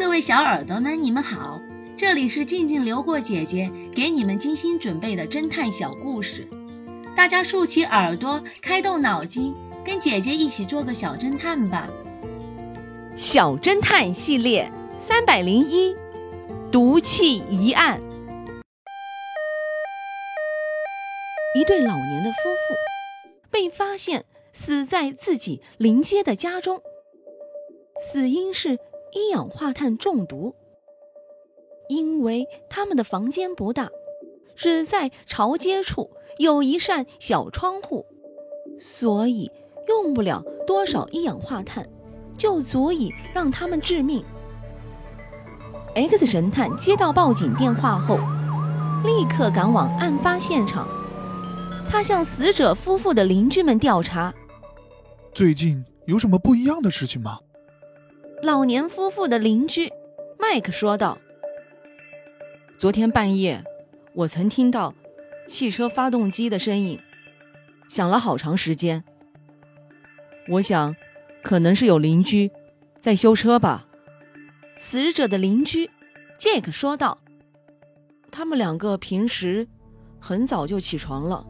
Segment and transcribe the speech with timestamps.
[0.00, 1.60] 各位小耳朵们，你们好，
[1.98, 6.48] 这里是静静流过姐姐给你们精心准备的侦探小故事，
[7.14, 9.54] 大家竖起耳朵，开动脑筋，
[9.84, 11.86] 跟姐姐一起做个小侦探吧。
[13.14, 15.94] 小侦探系列三百零一，
[16.72, 18.00] 毒气疑案。
[21.54, 22.74] 一对老年的夫妇
[23.50, 24.24] 被发现
[24.54, 26.80] 死在自己临街的家中，
[28.10, 28.78] 死因是
[29.12, 30.54] 一氧化碳中毒。
[31.88, 33.88] 因为他们的房间不大，
[34.54, 38.06] 只在朝街处有一扇小窗户，
[38.78, 39.50] 所以
[39.88, 41.88] 用不了多少一氧化碳，
[42.38, 44.24] 就足以让他们致命。
[45.96, 48.18] X 神探接到报警电话后，
[49.04, 50.86] 立刻赶往案发现场。
[51.88, 54.32] 他向死者夫妇的邻居们调查，
[55.34, 57.40] 最近有什么不一样的事情吗？
[58.42, 59.92] 老年夫妇的邻居
[60.38, 61.18] 麦克说道
[62.78, 63.62] ：“昨天半夜，
[64.14, 64.94] 我曾听到
[65.46, 66.98] 汽车发动机的声音，
[67.90, 69.04] 响了好长时间。
[70.48, 70.96] 我想，
[71.42, 72.50] 可能是有邻居
[72.98, 73.86] 在修车吧。”
[74.80, 75.90] 死者的邻居
[76.38, 77.18] 杰克说道
[78.32, 79.68] ：“他们两个平时
[80.18, 81.44] 很早就起床了。”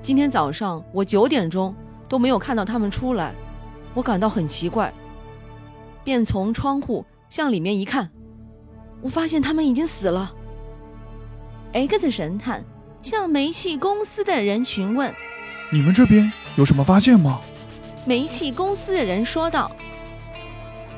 [0.00, 1.74] 今天早上我九点钟
[2.08, 3.34] 都没有看到他们出来，
[3.92, 4.90] 我感到很奇怪，
[6.04, 8.10] 便从窗户向里面一看，
[9.00, 10.32] 我发现他们已经死了。
[11.72, 12.62] X 神探
[13.02, 15.12] 向煤气公司的人询问
[15.72, 17.40] ：“你们这边有什么发现吗？”
[18.06, 19.70] 煤气公司的人说道：“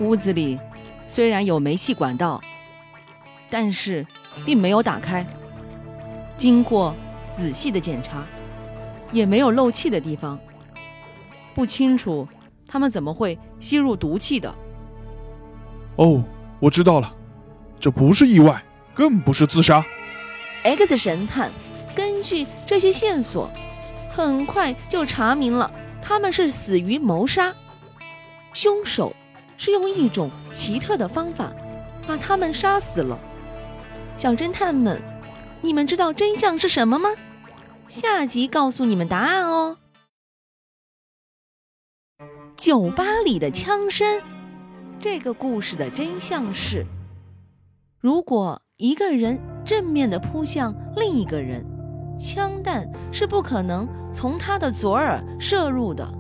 [0.01, 0.59] 屋子里
[1.07, 2.43] 虽然有煤气管道，
[3.49, 4.07] 但是
[4.45, 5.25] 并没有打开。
[6.37, 6.95] 经过
[7.37, 8.27] 仔细的检查。”
[9.13, 10.37] 也没有漏气的地方，
[11.55, 12.27] 不清楚
[12.67, 14.53] 他们怎么会吸入毒气的。
[15.97, 16.23] 哦，
[16.61, 17.15] 我知道了，
[17.81, 18.63] 这不是意外，
[18.95, 19.85] 更不是自杀。
[20.63, 21.51] X 神探
[21.95, 23.51] 根据这些线索，
[24.11, 25.71] 很快就查明了
[26.03, 27.55] 他们是死于谋杀，
[28.53, 29.15] 凶手
[29.57, 31.53] 是用一种奇特的方法
[32.07, 33.19] 把他们杀死了。
[34.17, 35.01] 小侦探们，
[35.63, 37.11] 你们知道真相是什么吗？
[37.89, 39.79] 下集告诉你们答案哦。
[42.57, 44.21] 酒吧里的枪声，
[44.99, 46.87] 这个故事的真相是：
[48.01, 51.65] 如果一个人正面的扑向另一个人，
[52.19, 56.16] 枪弹是不可能从他的左耳射入的。